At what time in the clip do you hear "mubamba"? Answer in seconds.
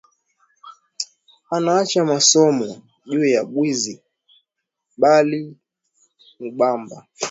6.39-6.97